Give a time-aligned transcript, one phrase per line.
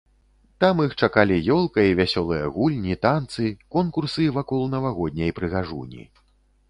[0.63, 3.45] Там іх чакалі ёлка і вясёлыя гульні, танцы,
[3.79, 6.03] конкурсы вакол навагодняй прыгажуні.